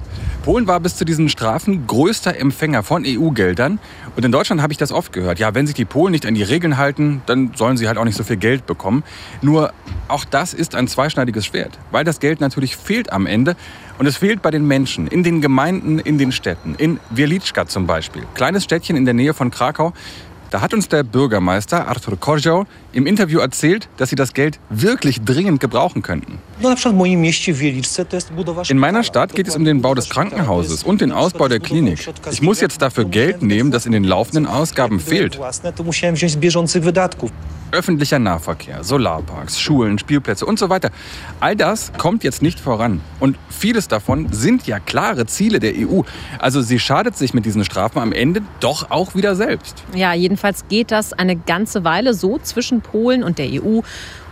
[0.43, 3.79] Polen war bis zu diesen Strafen größter Empfänger von EU-Geldern.
[4.17, 5.39] Und in Deutschland habe ich das oft gehört.
[5.39, 8.05] Ja, wenn sich die Polen nicht an die Regeln halten, dann sollen sie halt auch
[8.05, 9.03] nicht so viel Geld bekommen.
[9.41, 9.73] Nur
[10.09, 13.57] auch das ist ein zweischneidiges Schwert, weil das Geld natürlich fehlt am Ende.
[13.99, 16.75] Und es fehlt bei den Menschen, in den Gemeinden, in den Städten.
[16.75, 19.93] In Wieliczka zum Beispiel, kleines Städtchen in der Nähe von Krakau.
[20.53, 25.23] Da hat uns der Bürgermeister Artur Korział im Interview erzählt, dass sie das Geld wirklich
[25.23, 26.41] dringend gebrauchen könnten.
[28.69, 32.07] In meiner Stadt geht es um den Bau des Krankenhauses und den Ausbau der Klinik.
[32.31, 35.41] Ich muss jetzt dafür Geld nehmen, das in den laufenden Ausgaben fehlt.
[37.73, 40.91] Öffentlicher Nahverkehr, Solarparks, Schulen, Spielplätze und so weiter.
[41.41, 43.01] All das kommt jetzt nicht voran.
[43.19, 46.03] Und vieles davon sind ja klare Ziele der EU.
[46.39, 49.83] Also sie schadet sich mit diesen Strafen am Ende doch auch wieder selbst.
[49.95, 53.81] Ja, jedenfalls geht das eine ganze Weile so zwischen Polen und der EU.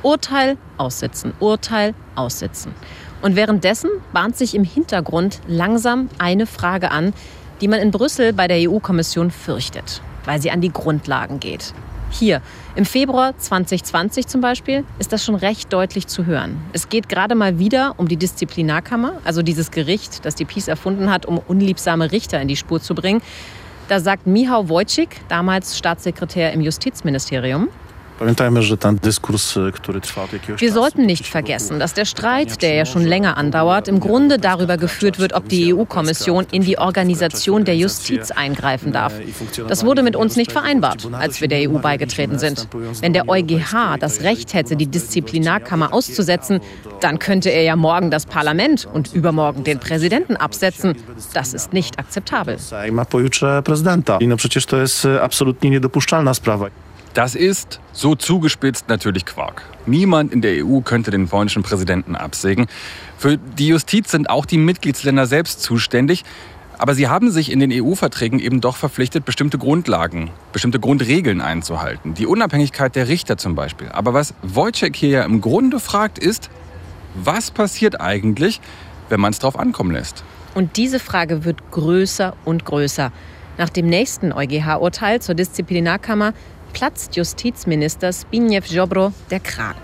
[0.03, 2.75] Urteil aussitzen, Urteil aussitzen.
[3.23, 7.15] Und währenddessen bahnt sich im Hintergrund langsam eine Frage an,
[7.61, 11.75] die man in Brüssel bei der EU-Kommission fürchtet, weil sie an die Grundlagen geht.
[12.11, 12.43] Hier,
[12.75, 16.61] im Februar 2020 zum Beispiel, ist das schon recht deutlich zu hören.
[16.73, 21.11] Es geht gerade mal wieder um die Disziplinarkammer, also dieses Gericht, das die Peace erfunden
[21.11, 23.23] hat, um unliebsame Richter in die Spur zu bringen.
[23.89, 27.69] Da sagt Michał Wojcik, damals Staatssekretär im Justizministerium,
[30.57, 34.77] wir sollten nicht vergessen, dass der Streit, der ja schon länger andauert, im Grunde darüber
[34.77, 39.15] geführt wird, ob die EU-Kommission in die Organisation der Justiz eingreifen darf.
[39.69, 42.69] Das wurde mit uns nicht vereinbart, als wir der EU beigetreten sind.
[43.01, 46.61] Wenn der EuGH das Recht hätte, die Disziplinarkammer auszusetzen,
[47.01, 50.95] dann könnte er ja morgen das Parlament und übermorgen den Präsidenten absetzen.
[51.33, 52.59] Das ist nicht akzeptabel.
[57.15, 59.63] Das ist, so zugespitzt, natürlich Quark.
[59.85, 62.67] Niemand in der EU könnte den polnischen Präsidenten absägen.
[63.19, 66.25] Für die Justiz sind auch die Mitgliedsländer selbst zuständig.
[66.79, 72.15] Aber sie haben sich in den EU-Verträgen eben doch verpflichtet, bestimmte Grundlagen, bestimmte Grundregeln einzuhalten.
[72.15, 73.91] Die Unabhängigkeit der Richter zum Beispiel.
[73.91, 76.49] Aber was Wojciech hier ja im Grunde fragt, ist,
[77.15, 78.63] was passiert eigentlich,
[79.11, 80.25] wenn man es drauf ankommen lässt?
[80.55, 83.13] Und diese Frage wird größer und größer.
[83.59, 86.33] Nach dem nächsten EuGH-Urteil zur Disziplinarkammer
[86.73, 89.81] platzt Justizminister Zbigniew Ziobro der Kragen.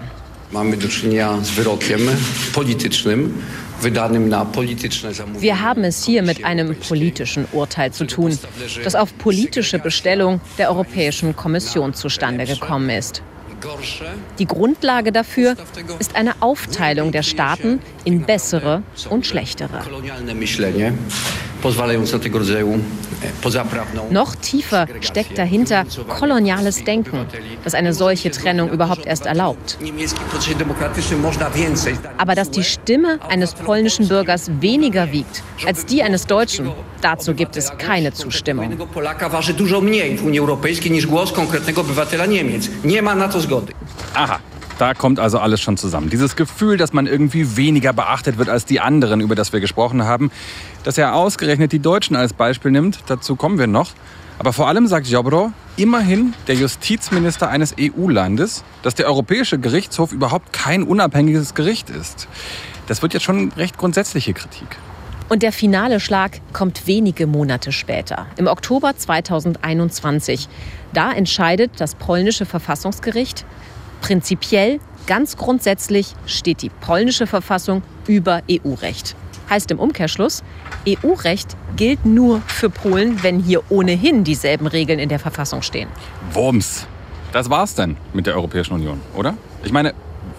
[5.38, 8.38] Wir haben es hier mit einem politischen Urteil zu tun,
[8.84, 13.22] das auf politische Bestellung der Europäischen Kommission zustande gekommen ist.
[14.38, 15.56] Die Grundlage dafür
[15.98, 19.80] ist eine Aufteilung der Staaten in bessere und schlechtere.
[24.10, 27.26] Noch tiefer steckt dahinter koloniales Denken,
[27.64, 29.78] das eine solche Trennung überhaupt erst erlaubt.
[32.18, 37.56] Aber dass die Stimme eines polnischen Bürgers weniger wiegt als die eines Deutschen, dazu gibt
[37.56, 38.76] es keine Zustimmung.
[44.14, 44.40] Aha.
[44.78, 46.10] Da kommt also alles schon zusammen.
[46.10, 50.04] Dieses Gefühl, dass man irgendwie weniger beachtet wird als die anderen, über das wir gesprochen
[50.04, 50.30] haben,
[50.84, 53.92] dass er ausgerechnet die Deutschen als Beispiel nimmt, dazu kommen wir noch.
[54.38, 60.52] Aber vor allem sagt Jobro, immerhin der Justizminister eines EU-Landes, dass der Europäische Gerichtshof überhaupt
[60.52, 62.28] kein unabhängiges Gericht ist.
[62.86, 64.68] Das wird jetzt schon recht grundsätzliche Kritik.
[65.28, 70.48] Und der finale Schlag kommt wenige Monate später, im Oktober 2021.
[70.92, 73.44] Da entscheidet das polnische Verfassungsgericht,
[74.00, 79.16] Prinzipiell, ganz grundsätzlich steht die polnische Verfassung über EU-Recht.
[79.48, 80.42] Heißt im Umkehrschluss,
[80.88, 85.88] EU-Recht gilt nur für Polen, wenn hier ohnehin dieselben Regeln in der Verfassung stehen.
[86.32, 86.86] Wurms.
[87.32, 89.34] Das war's dann mit der Europäischen Union, oder?
[89.62, 89.94] Ich meine,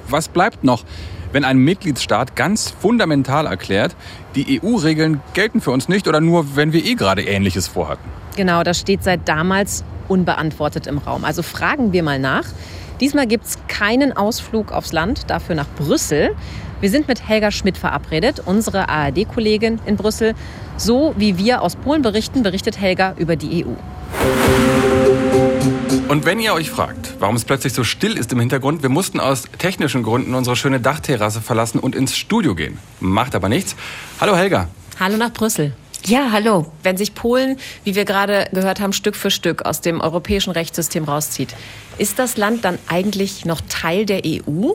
[0.10, 0.84] was bleibt noch,
[1.32, 3.96] wenn ein Mitgliedsstaat ganz fundamental erklärt,
[4.36, 8.10] die EU-Regeln gelten für uns nicht oder nur, wenn wir eh gerade Ähnliches vorhatten?
[8.36, 11.26] Genau, das steht seit damals unbeantwortet im Raum.
[11.26, 12.46] Also fragen wir mal nach,
[13.00, 16.36] Diesmal gibt es keinen Ausflug aufs Land, dafür nach Brüssel.
[16.82, 20.34] Wir sind mit Helga Schmidt verabredet, unsere ARD-Kollegin in Brüssel.
[20.78, 23.70] So wie wir aus Polen berichten, berichtet Helga über die EU.
[26.08, 29.20] Und wenn ihr euch fragt, warum es plötzlich so still ist im Hintergrund, wir mussten
[29.20, 32.78] aus technischen Gründen unsere schöne Dachterrasse verlassen und ins Studio gehen.
[33.00, 33.76] Macht aber nichts.
[34.22, 34.70] Hallo Helga.
[35.00, 35.74] Hallo nach Brüssel.
[36.08, 36.66] Ja, hallo.
[36.84, 41.04] Wenn sich Polen, wie wir gerade gehört haben, Stück für Stück aus dem europäischen Rechtssystem
[41.04, 41.54] rauszieht,
[41.98, 44.72] ist das Land dann eigentlich noch Teil der EU?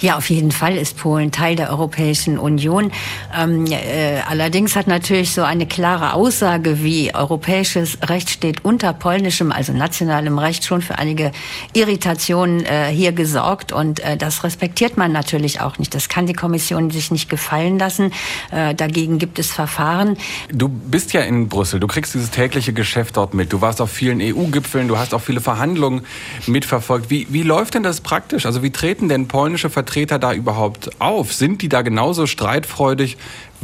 [0.00, 2.90] Ja, auf jeden Fall ist Polen Teil der Europäischen Union.
[3.36, 9.52] Ähm, äh, allerdings hat natürlich so eine klare Aussage wie europäisches Recht steht unter polnischem,
[9.52, 11.32] also nationalem Recht, schon für einige
[11.72, 13.72] Irritationen äh, hier gesorgt.
[13.72, 15.94] Und äh, das respektiert man natürlich auch nicht.
[15.94, 18.12] Das kann die Kommission sich nicht gefallen lassen.
[18.50, 20.16] Äh, dagegen gibt es Verfahren.
[20.52, 21.78] Du bist ja in Brüssel.
[21.80, 23.52] Du kriegst dieses tägliche Geschäft dort mit.
[23.52, 24.88] Du warst auf vielen EU-Gipfeln.
[24.88, 26.04] Du hast auch viele Verhandlungen
[26.46, 27.10] mitverfolgt.
[27.10, 28.44] Wie, wie läuft denn das praktisch?
[28.44, 31.34] Also wie treten denn polnische Vertreter Vertreter da überhaupt auf?
[31.34, 33.18] Sind die da genauso streitfreudig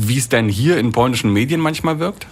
[0.09, 2.27] wie es denn hier in polnischen Medien manchmal wirkt?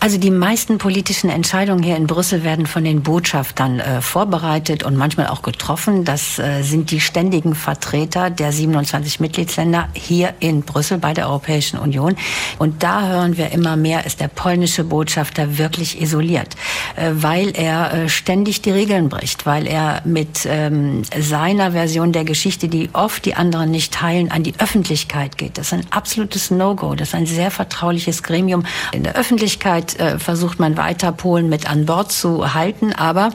[0.00, 4.96] Also die meisten politischen Entscheidungen hier in Brüssel werden von den Botschaftern äh, vorbereitet und
[4.96, 6.04] manchmal auch getroffen.
[6.04, 11.78] Das äh, sind die ständigen Vertreter der 27 Mitgliedsländer hier in Brüssel bei der Europäischen
[11.78, 12.16] Union.
[12.58, 16.54] Und da hören wir immer mehr, ist der polnische Botschafter wirklich isoliert,
[16.96, 22.24] äh, weil er äh, ständig die Regeln bricht, weil er mit ähm, seiner Version der
[22.24, 25.56] Geschichte, die oft die anderen nicht teilen, an die Öffentlichkeit geht.
[25.56, 26.94] Das ist ein absolutes No-Go.
[27.04, 28.64] Das ist ein sehr vertrauliches Gremium.
[28.92, 33.28] In der Öffentlichkeit äh, versucht man weiter Polen mit an Bord zu halten, aber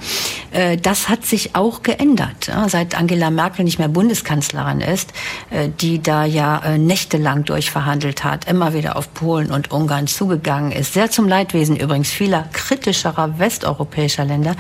[0.50, 2.48] äh, das hat sich auch geändert.
[2.48, 5.14] Ja, seit Angela Merkel nicht mehr Bundeskanzlerin ist,
[5.52, 10.72] äh, die da ja äh, nächtelang durchverhandelt hat, immer wieder auf Polen und Ungarn zugegangen
[10.72, 10.96] ist.
[10.96, 14.56] Sehr zum Leidwesen übrigens vieler kritischerer westeuropäischer Länder.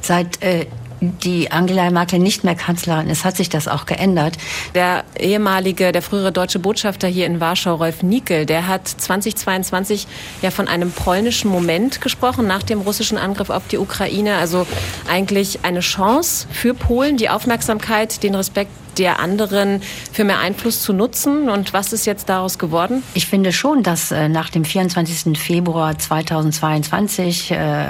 [0.00, 0.64] Seit äh,
[1.12, 4.36] die Angela Merkel nicht mehr Kanzlerin ist, hat sich das auch geändert.
[4.74, 10.06] Der ehemalige, der frühere deutsche Botschafter hier in Warschau, Rolf Niekel, der hat 2022
[10.42, 14.36] ja von einem polnischen Moment gesprochen nach dem russischen Angriff auf die Ukraine.
[14.36, 14.66] Also
[15.08, 20.92] eigentlich eine Chance für Polen, die Aufmerksamkeit, den Respekt der anderen für mehr Einfluss zu
[20.92, 21.48] nutzen?
[21.48, 23.02] Und was ist jetzt daraus geworden?
[23.14, 25.38] Ich finde schon, dass äh, nach dem 24.
[25.38, 27.86] Februar 2022, äh,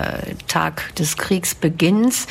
[0.49, 2.27] Tag des Kriegsbeginns,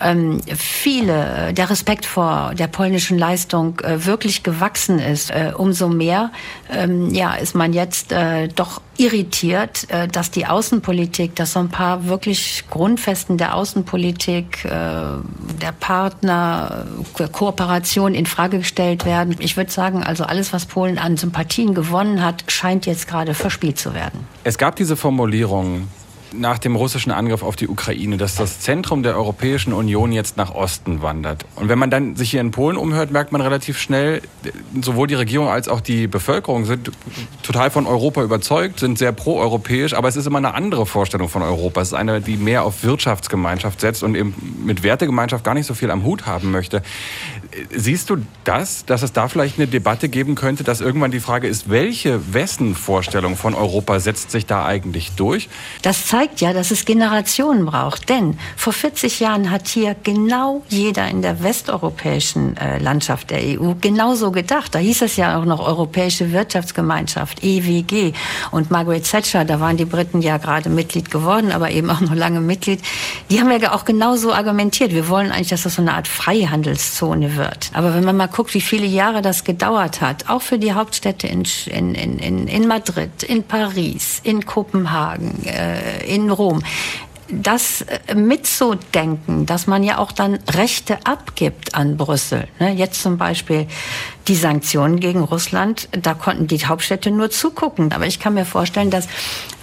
[0.00, 5.30] ähm, viele, der Respekt vor der polnischen Leistung äh, wirklich gewachsen ist.
[5.30, 6.30] Äh, umso mehr
[6.70, 11.68] ähm, ja, ist man jetzt äh, doch irritiert, äh, dass die Außenpolitik, dass so ein
[11.68, 16.86] paar wirklich Grundfesten der Außenpolitik, äh, der Partner,
[17.18, 19.36] äh, Kooperation in Frage gestellt werden.
[19.38, 23.78] Ich würde sagen, also alles, was Polen an Sympathien gewonnen hat, scheint jetzt gerade verspielt
[23.78, 24.26] zu werden.
[24.44, 25.88] Es gab diese Formulierung,
[26.38, 30.54] nach dem russischen Angriff auf die Ukraine, dass das Zentrum der Europäischen Union jetzt nach
[30.54, 31.44] Osten wandert.
[31.56, 34.22] Und wenn man dann sich hier in Polen umhört, merkt man relativ schnell,
[34.80, 36.90] sowohl die Regierung als auch die Bevölkerung sind
[37.42, 41.42] total von Europa überzeugt, sind sehr proeuropäisch, aber es ist immer eine andere Vorstellung von
[41.42, 41.80] Europa.
[41.80, 45.74] Es ist eine, die mehr auf Wirtschaftsgemeinschaft setzt und eben mit Wertegemeinschaft gar nicht so
[45.74, 46.82] viel am Hut haben möchte.
[47.74, 51.46] Siehst du das, dass es da vielleicht eine Debatte geben könnte, dass irgendwann die Frage
[51.46, 55.48] ist, welche wessen Vorstellung von Europa setzt sich da eigentlich durch?
[55.82, 58.08] Das zeigt ja, dass es Generationen braucht.
[58.08, 63.74] Denn vor 40 Jahren hat hier genau jeder in der westeuropäischen äh, Landschaft der EU
[63.80, 64.74] genauso gedacht.
[64.74, 68.12] Da hieß es ja auch noch Europäische Wirtschaftsgemeinschaft, EWG.
[68.50, 72.14] Und Margaret Thatcher, da waren die Briten ja gerade Mitglied geworden, aber eben auch noch
[72.14, 72.80] lange Mitglied.
[73.30, 74.92] Die haben ja auch genauso argumentiert.
[74.92, 77.70] Wir wollen eigentlich, dass das so eine Art Freihandelszone wird wird.
[77.72, 81.26] Aber wenn man mal guckt, wie viele Jahre das gedauert hat, auch für die Hauptstädte
[81.26, 86.62] in, in, in, in Madrid, in Paris, in Kopenhagen, äh, in Rom,
[87.28, 92.48] das äh, mitzudenken, dass man ja auch dann Rechte abgibt an Brüssel.
[92.58, 92.72] Ne?
[92.72, 93.66] Jetzt zum Beispiel
[94.28, 97.92] die Sanktionen gegen Russland, da konnten die Hauptstädte nur zugucken.
[97.92, 99.06] Aber ich kann mir vorstellen, dass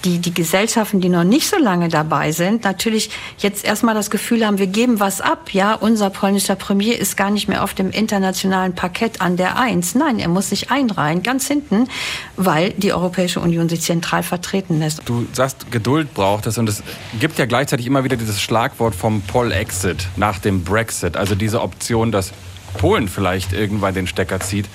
[0.05, 4.45] die, die Gesellschaften, die noch nicht so lange dabei sind, natürlich jetzt erstmal das Gefühl
[4.45, 5.51] haben, wir geben was ab.
[5.53, 9.95] Ja, unser polnischer Premier ist gar nicht mehr auf dem internationalen Parkett an der Eins.
[9.95, 11.87] Nein, er muss sich einreihen, ganz hinten,
[12.35, 15.01] weil die Europäische Union sich zentral vertreten lässt.
[15.05, 16.83] Du sagst, Geduld braucht es und es
[17.19, 21.17] gibt ja gleichzeitig immer wieder dieses Schlagwort vom Poll-Exit nach dem Brexit.
[21.17, 22.31] Also diese Option, dass
[22.77, 24.67] Polen vielleicht irgendwann den Stecker zieht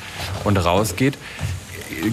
[0.45, 1.19] und rausgeht.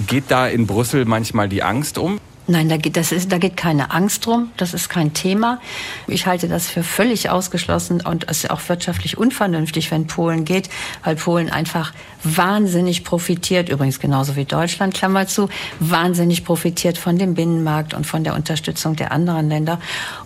[0.07, 2.19] Geht da in Brüssel manchmal die Angst um?
[2.45, 4.51] Nein, da geht, das ist, da geht keine Angst drum.
[4.57, 5.61] Das ist kein Thema.
[6.07, 10.69] Ich halte das für völlig ausgeschlossen und es ist auch wirtschaftlich unvernünftig, wenn Polen geht,
[11.05, 15.47] weil Polen einfach wahnsinnig profitiert, übrigens genauso wie Deutschland, Klammer zu,
[15.79, 19.79] wahnsinnig profitiert von dem Binnenmarkt und von der Unterstützung der anderen Länder.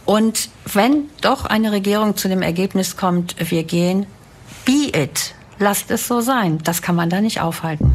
[0.06, 4.08] Und wenn doch eine Regierung zu dem Ergebnis kommt, wir gehen,
[4.66, 5.36] Be it.
[5.60, 6.60] Lasst es so sein.
[6.64, 7.92] Das kann man da nicht aufhalten.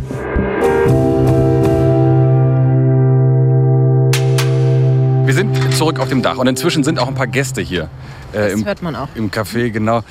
[5.24, 7.84] Wir sind zurück auf dem Dach und inzwischen sind auch ein paar Gäste hier.
[8.32, 9.08] Äh, Das im, hört man auch.
[9.14, 10.02] Im Café, genau.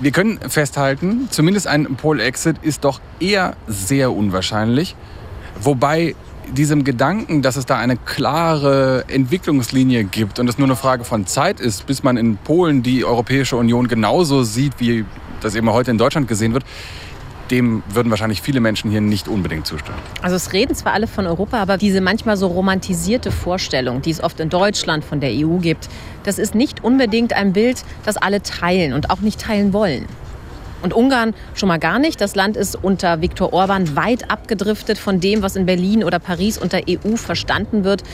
[0.00, 4.94] Wir können festhalten, zumindest ein Pol-Exit ist doch eher sehr unwahrscheinlich.
[5.60, 6.14] Wobei
[6.52, 11.26] diesem Gedanken, dass es da eine klare Entwicklungslinie gibt und es nur eine Frage von
[11.26, 15.04] Zeit ist, bis man in Polen die Europäische Union genauso sieht, wie
[15.40, 16.64] das eben heute in Deutschland gesehen wird,
[17.50, 19.98] dem würden wahrscheinlich viele Menschen hier nicht unbedingt zustimmen.
[20.22, 24.22] Also es reden zwar alle von Europa, aber diese manchmal so romantisierte Vorstellung, die es
[24.22, 25.88] oft in Deutschland von der EU gibt,
[26.24, 30.06] das ist nicht unbedingt ein Bild, das alle teilen und auch nicht teilen wollen.
[30.80, 32.20] Und Ungarn schon mal gar nicht.
[32.20, 36.56] Das Land ist unter Viktor Orban weit abgedriftet von dem, was in Berlin oder Paris
[36.56, 38.04] unter EU verstanden wird.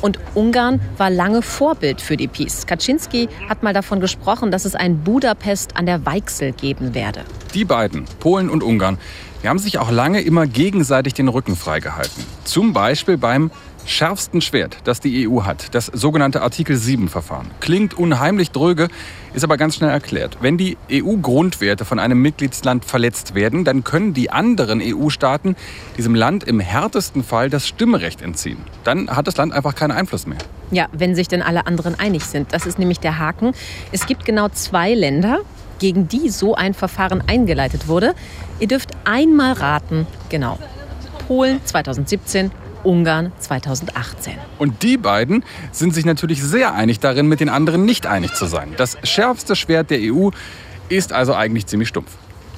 [0.00, 2.66] Und Ungarn war lange Vorbild für die PiS.
[2.66, 7.24] Kaczynski hat mal davon gesprochen, dass es ein Budapest an der Weichsel geben werde.
[7.54, 8.98] Die beiden, Polen und Ungarn,
[9.42, 12.24] die haben sich auch lange immer gegenseitig den Rücken freigehalten.
[12.44, 13.50] Zum Beispiel beim
[13.88, 17.46] schärfsten Schwert, das die EU hat, das sogenannte Artikel 7-Verfahren.
[17.60, 18.88] Klingt unheimlich dröge,
[19.34, 20.38] ist aber ganz schnell erklärt.
[20.40, 25.56] Wenn die EU-Grundwerte von einem Mitgliedsland verletzt werden, dann können die anderen EU-Staaten
[25.96, 28.58] diesem Land im härtesten Fall das Stimmrecht entziehen.
[28.84, 30.38] Dann hat das Land einfach keinen Einfluss mehr.
[30.70, 32.52] Ja, wenn sich denn alle anderen einig sind.
[32.52, 33.52] Das ist nämlich der Haken.
[33.90, 35.38] Es gibt genau zwei Länder,
[35.78, 38.14] gegen die so ein Verfahren eingeleitet wurde.
[38.60, 40.58] Ihr dürft einmal raten, genau.
[41.26, 42.50] Polen 2017,
[42.84, 44.34] Ungarn 2018.
[44.58, 48.46] Und die beiden sind sich natürlich sehr einig darin, mit den anderen nicht einig zu
[48.46, 48.74] sein.
[48.76, 50.30] Das schärfste Schwert der EU
[50.88, 52.10] ist also eigentlich ziemlich stumpf.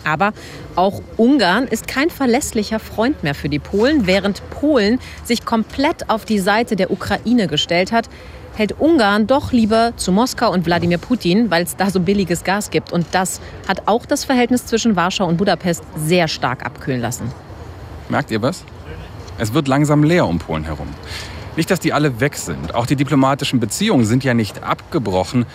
[0.04, 0.32] Aber
[0.76, 4.06] auch Ungarn ist kein verlässlicher Freund mehr für die Polen.
[4.06, 8.08] Während Polen sich komplett auf die Seite der Ukraine gestellt hat,
[8.56, 12.70] hält Ungarn doch lieber zu Moskau und Wladimir Putin, weil es da so billiges Gas
[12.70, 12.92] gibt.
[12.92, 17.30] Und das hat auch das Verhältnis zwischen Warschau und Budapest sehr stark abkühlen lassen.
[18.08, 18.64] Merkt ihr was?
[19.40, 20.88] Es wird langsam leer um Polen herum.
[21.56, 22.74] Nicht, dass die alle weg sind.
[22.74, 25.46] Auch die diplomatischen Beziehungen sind ja nicht abgebrochen.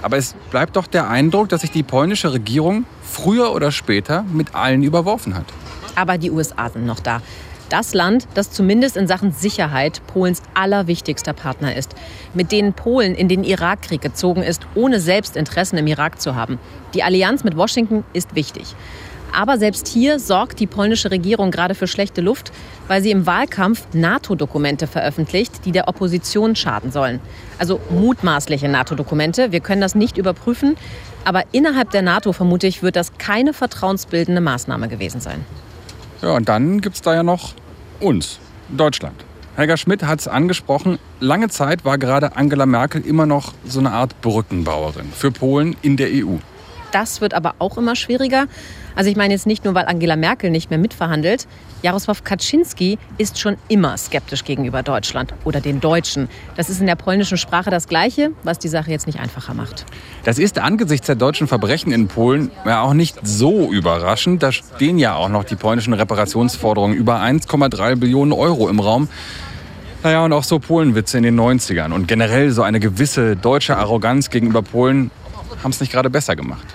[0.00, 4.54] Aber es bleibt doch der Eindruck, dass sich die polnische Regierung früher oder später mit
[4.54, 5.44] allen überworfen hat.
[5.94, 7.20] Aber die USA sind noch da.
[7.68, 11.94] Das Land, das zumindest in Sachen Sicherheit Polens allerwichtigster Partner ist,
[12.32, 16.58] mit denen Polen in den Irakkrieg gezogen ist, ohne selbst Interessen im Irak zu haben.
[16.94, 18.74] Die Allianz mit Washington ist wichtig.
[19.34, 22.52] Aber selbst hier sorgt die polnische Regierung gerade für schlechte Luft,
[22.86, 27.20] weil sie im Wahlkampf NATO-Dokumente veröffentlicht, die der Opposition schaden sollen.
[27.58, 29.50] Also mutmaßliche NATO-Dokumente.
[29.50, 30.76] Wir können das nicht überprüfen.
[31.24, 35.44] Aber innerhalb der NATO, vermute ich, wird das keine vertrauensbildende Maßnahme gewesen sein.
[36.22, 37.54] Ja, und dann gibt es da ja noch
[38.00, 39.24] uns, Deutschland.
[39.56, 43.92] Helga Schmidt hat es angesprochen, lange Zeit war gerade Angela Merkel immer noch so eine
[43.92, 46.38] Art Brückenbauerin für Polen in der EU.
[46.94, 48.46] Das wird aber auch immer schwieriger.
[48.94, 51.48] Also ich meine jetzt nicht nur, weil Angela Merkel nicht mehr mitverhandelt.
[51.82, 56.28] Jarosław Kaczynski ist schon immer skeptisch gegenüber Deutschland oder den Deutschen.
[56.56, 59.86] Das ist in der polnischen Sprache das Gleiche, was die Sache jetzt nicht einfacher macht.
[60.22, 64.44] Das ist angesichts der deutschen Verbrechen in Polen ja auch nicht so überraschend.
[64.44, 69.08] Da stehen ja auch noch die polnischen Reparationsforderungen über 1,3 Billionen Euro im Raum.
[70.04, 71.90] Naja, und auch so Polenwitze in den 90ern.
[71.90, 75.10] Und generell so eine gewisse deutsche Arroganz gegenüber Polen
[75.64, 76.66] haben es nicht gerade besser gemacht.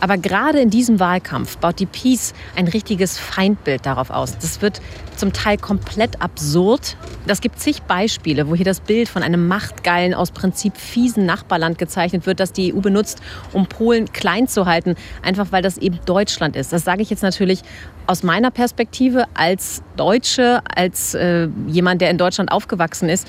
[0.00, 4.36] Aber gerade in diesem Wahlkampf baut die Peace ein richtiges Feindbild darauf aus.
[4.38, 4.80] Das wird
[5.16, 6.96] zum Teil komplett absurd.
[7.26, 11.78] Das gibt zig Beispiele, wo hier das Bild von einem machtgeilen, aus Prinzip fiesen Nachbarland
[11.78, 13.20] gezeichnet wird, das die EU benutzt,
[13.52, 16.72] um Polen klein zu halten, einfach weil das eben Deutschland ist.
[16.72, 17.62] Das sage ich jetzt natürlich
[18.06, 23.26] aus meiner Perspektive als Deutsche, als äh, jemand, der in Deutschland aufgewachsen ist.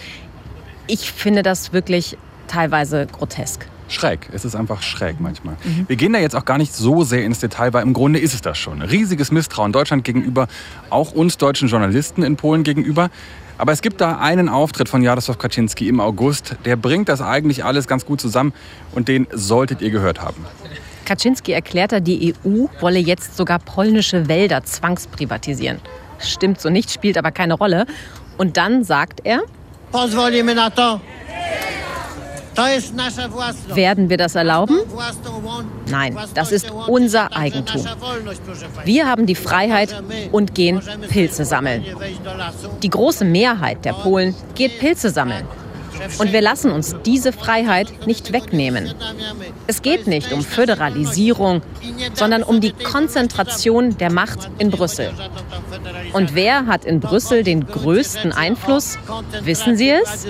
[0.87, 3.65] Ich finde das wirklich teilweise grotesk.
[3.87, 4.29] Schräg.
[4.33, 5.55] Es ist einfach schräg manchmal.
[5.87, 8.33] Wir gehen da jetzt auch gar nicht so sehr ins Detail, weil im Grunde ist
[8.33, 8.81] es das schon.
[8.81, 10.47] Riesiges Misstrauen Deutschland gegenüber,
[10.89, 13.09] auch uns deutschen Journalisten in Polen gegenüber.
[13.57, 17.63] Aber es gibt da einen Auftritt von Jarosław Kaczynski im August, der bringt das eigentlich
[17.63, 18.53] alles ganz gut zusammen
[18.91, 20.45] und den solltet ihr gehört haben.
[21.05, 25.79] Kaczynski erklärte, die EU wolle jetzt sogar polnische Wälder zwangsprivatisieren.
[26.19, 27.85] Stimmt so nicht, spielt aber keine Rolle.
[28.37, 29.43] Und dann sagt er,
[29.91, 30.81] Pozwolimy na to.
[30.81, 30.99] To
[31.37, 32.44] jest nasza własność.
[32.57, 34.79] Werden wir das erlauben?
[35.89, 37.83] Nein, das ist unser Eigentum.
[38.83, 41.85] Wir haben die Freiheit und gehen Pilze sammeln.
[42.81, 45.45] Die große Mehrheit der Polen geht Pilze sammeln.
[46.17, 48.93] Und wir lassen uns diese Freiheit nicht wegnehmen.
[49.67, 51.61] Es geht nicht um Föderalisierung,
[52.13, 55.11] sondern um die Konzentration der Macht in Brüssel.
[56.13, 58.97] Und wer hat in Brüssel den größten Einfluss?
[59.43, 60.27] Wissen Sie es?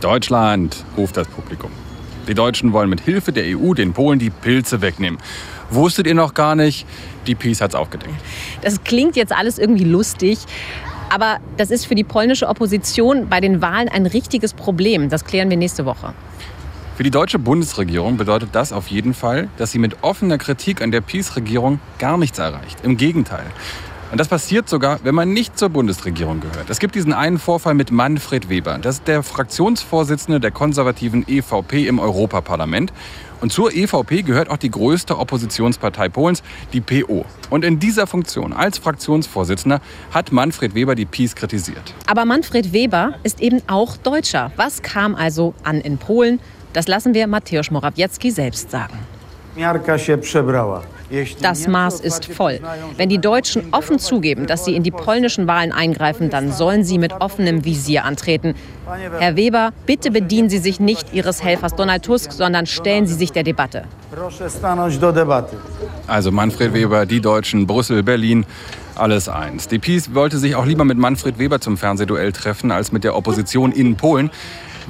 [0.00, 1.70] Deutschland, ruft das Publikum.
[2.28, 5.18] Die Deutschen wollen mit Hilfe der EU den Polen die Pilze wegnehmen.
[5.70, 6.86] Wusstet ihr noch gar nicht?
[7.26, 8.14] Die Peace hat's aufgedeckt.
[8.62, 10.38] Das klingt jetzt alles irgendwie lustig.
[11.10, 15.08] Aber das ist für die polnische Opposition bei den Wahlen ein richtiges Problem.
[15.08, 16.14] Das klären wir nächste Woche.
[16.96, 20.92] Für die deutsche Bundesregierung bedeutet das auf jeden Fall, dass sie mit offener Kritik an
[20.92, 22.78] der Peace-Regierung gar nichts erreicht.
[22.82, 23.46] Im Gegenteil.
[24.10, 26.68] Und das passiert sogar, wenn man nicht zur Bundesregierung gehört.
[26.68, 28.78] Es gibt diesen einen Vorfall mit Manfred Weber.
[28.78, 32.92] Das ist der Fraktionsvorsitzende der konservativen EVP im Europaparlament.
[33.40, 36.42] Und zur EVP gehört auch die größte Oppositionspartei Polens,
[36.72, 37.24] die PO.
[37.50, 39.80] Und in dieser Funktion als Fraktionsvorsitzender
[40.10, 41.94] hat Manfred Weber die Peace kritisiert.
[42.06, 44.50] Aber Manfred Weber ist eben auch Deutscher.
[44.56, 46.40] Was kam also an in Polen?
[46.72, 48.98] Das lassen wir Mateusz Morawiecki selbst sagen.
[49.56, 50.82] Miarka się przebrała.
[51.40, 52.60] Das Maß ist voll.
[52.96, 56.98] Wenn die Deutschen offen zugeben, dass sie in die polnischen Wahlen eingreifen, dann sollen sie
[56.98, 58.54] mit offenem Visier antreten.
[59.18, 63.32] Herr Weber, bitte bedienen Sie sich nicht Ihres Helfers Donald Tusk, sondern stellen Sie sich
[63.32, 63.84] der Debatte.
[66.06, 68.44] Also Manfred Weber, die Deutschen, Brüssel, Berlin,
[68.96, 69.68] alles eins.
[69.68, 73.16] Die Peace wollte sich auch lieber mit Manfred Weber zum Fernsehduell treffen als mit der
[73.16, 74.30] Opposition in Polen.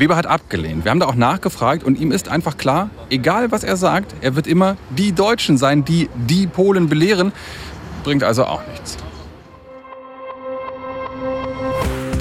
[0.00, 0.84] Weber hat abgelehnt.
[0.84, 4.34] Wir haben da auch nachgefragt und ihm ist einfach klar, egal was er sagt, er
[4.34, 7.32] wird immer die Deutschen sein, die die Polen belehren.
[8.02, 8.96] Bringt also auch nichts.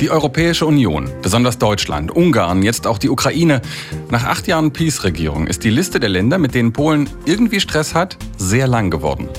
[0.01, 3.61] Die Europäische Union, besonders Deutschland, Ungarn, jetzt auch die Ukraine.
[4.09, 8.17] Nach acht Jahren Peace-Regierung ist die Liste der Länder, mit denen Polen irgendwie Stress hat,
[8.37, 9.29] sehr lang geworden.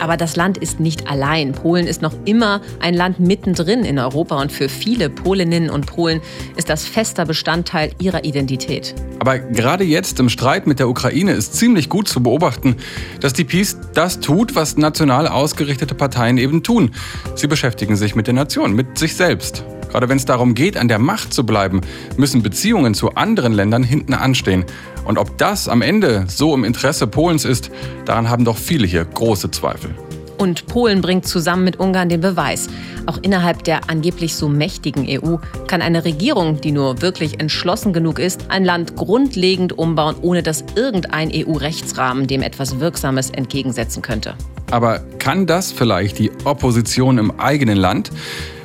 [0.00, 1.52] Aber das Land ist nicht allein.
[1.52, 6.20] Polen ist noch immer ein Land mittendrin in Europa und für viele Polinnen und Polen
[6.56, 8.94] ist das fester Bestandteil ihrer Identität.
[9.18, 12.76] Aber gerade jetzt im Streit mit der Ukraine ist ziemlich gut zu beobachten,
[13.20, 16.92] dass die Peace das tut, was national ausgerichtete Parteien eben tun.
[17.34, 19.64] Sie beschäftigen sich mit der Nation, mit sich selbst.
[19.88, 21.80] Gerade wenn es darum geht, an der Macht zu bleiben,
[22.16, 24.64] müssen Beziehungen zu anderen Ländern hinten anstehen.
[25.04, 27.70] Und ob das am Ende so im Interesse Polens ist,
[28.04, 29.94] daran haben doch viele hier große Zweifel.
[30.38, 32.68] Und Polen bringt zusammen mit Ungarn den Beweis.
[33.06, 35.36] Auch innerhalb der angeblich so mächtigen EU
[35.66, 40.64] kann eine Regierung, die nur wirklich entschlossen genug ist, ein Land grundlegend umbauen, ohne dass
[40.76, 44.36] irgendein EU-Rechtsrahmen dem etwas Wirksames entgegensetzen könnte.
[44.70, 48.10] Aber kann das vielleicht die Opposition im eigenen Land?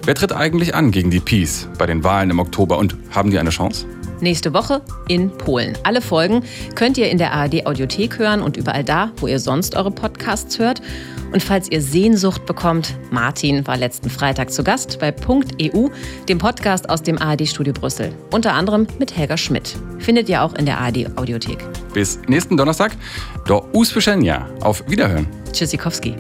[0.06, 3.40] Wer tritt eigentlich an gegen die Peace bei den Wahlen im Oktober und haben die
[3.40, 3.86] eine Chance?
[4.20, 5.78] Nächste Woche in Polen.
[5.84, 6.44] Alle Folgen
[6.76, 10.60] könnt ihr in der ARD Audiothek hören und überall da, wo ihr sonst eure Podcasts
[10.60, 10.82] hört.
[11.32, 15.90] Und falls ihr Sehnsucht bekommt, Martin war letzten Freitag zu Gast bei .eu,
[16.28, 18.14] dem Podcast aus dem ARD Studio Brüssel.
[18.32, 19.76] Unter anderem mit Helga Schmidt.
[20.00, 21.60] Findet ihr auch in der ARD Audiothek.
[21.94, 22.92] Bis nächsten Donnerstag.
[23.48, 24.48] Do usłyszenia.
[24.62, 25.28] Auf Wiederhören.
[25.54, 26.16] Tschüssikowski.